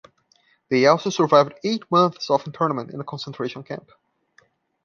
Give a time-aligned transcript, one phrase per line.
[0.69, 3.91] They also survived eight months of internment in a concentration camp.